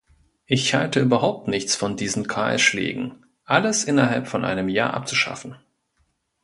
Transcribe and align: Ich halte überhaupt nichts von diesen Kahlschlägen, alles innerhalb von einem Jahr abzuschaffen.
Ich 0.47 0.73
halte 0.73 0.99
überhaupt 0.99 1.47
nichts 1.47 1.75
von 1.75 1.95
diesen 1.95 2.25
Kahlschlägen, 2.25 3.23
alles 3.43 3.83
innerhalb 3.83 4.25
von 4.27 4.43
einem 4.45 4.67
Jahr 4.67 4.95
abzuschaffen. 4.95 5.57